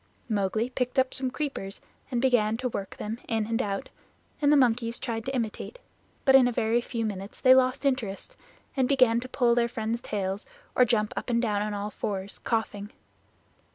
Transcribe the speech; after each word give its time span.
Mowgli 0.27 0.67
picked 0.71 0.97
up 0.97 1.13
some 1.13 1.29
creepers 1.29 1.79
and 2.09 2.19
began 2.23 2.57
to 2.57 2.67
work 2.69 2.97
them 2.97 3.19
in 3.27 3.45
and 3.45 3.61
out, 3.61 3.89
and 4.41 4.51
the 4.51 4.57
monkeys 4.57 4.97
tried 4.97 5.25
to 5.25 5.35
imitate; 5.35 5.77
but 6.25 6.33
in 6.33 6.47
a 6.47 6.51
very 6.51 6.81
few 6.81 7.05
minutes 7.05 7.39
they 7.39 7.53
lost 7.53 7.85
interest 7.85 8.35
and 8.75 8.89
began 8.89 9.19
to 9.19 9.29
pull 9.29 9.53
their 9.53 9.67
friends' 9.69 10.01
tails 10.01 10.47
or 10.73 10.85
jump 10.85 11.13
up 11.15 11.29
and 11.29 11.43
down 11.43 11.61
on 11.61 11.75
all 11.75 11.91
fours, 11.91 12.39
coughing. 12.39 12.91